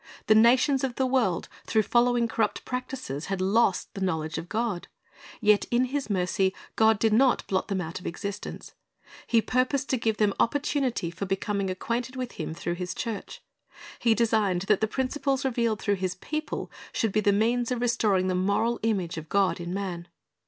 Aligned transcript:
The 0.25 0.33
nations 0.33 0.83
of 0.83 0.95
the 0.95 1.05
world, 1.05 1.47
through 1.67 1.83
following 1.83 2.27
corrupt 2.27 2.65
practises, 2.65 3.27
had 3.27 3.39
lost 3.39 3.93
the 3.93 4.01
knowledge 4.01 4.39
of 4.39 4.49
God. 4.49 4.87
Yet 5.39 5.65
in 5.69 5.85
His 5.93 6.09
mercy 6.09 6.55
God 6.75 6.97
did 6.97 7.13
not 7.13 7.45
blot 7.45 7.67
them 7.67 7.81
out 7.81 7.99
of 7.99 8.07
existence. 8.07 8.73
He 9.27 9.43
purposed 9.43 9.91
to 9.91 9.97
give 9.97 10.17
them 10.17 10.33
opportunity 10.39 11.11
for 11.11 11.27
becoming 11.27 11.69
acquainted 11.69 12.15
with 12.15 12.31
Him 12.31 12.55
through 12.55 12.73
His 12.81 12.95
church. 12.95 13.43
He 13.99 14.15
designed 14.15 14.61
that 14.63 14.81
the 14.81 14.87
principles 14.87 15.45
revealed 15.45 15.79
through 15.79 15.97
His 15.97 16.15
people 16.15 16.71
should 16.91 17.11
be 17.11 17.21
the 17.21 17.31
means 17.31 17.71
of 17.71 17.79
restoring 17.79 18.25
the 18.25 18.33
moral 18.33 18.79
image 18.81 19.19
of 19.19 19.29
God 19.29 19.59
in 19.59 19.71
man. 19.71 20.07